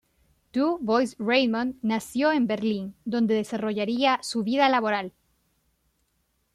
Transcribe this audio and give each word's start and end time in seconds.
Du 0.51 0.79
Bois-Reymond 0.79 1.75
nació 1.83 2.31
en 2.31 2.47
Berlín, 2.47 2.95
donde 3.05 3.35
desarrollaría 3.35 4.17
su 4.23 4.43
vida 4.43 4.67
laboral. 4.67 5.13